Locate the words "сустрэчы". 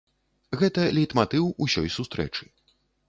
1.97-2.43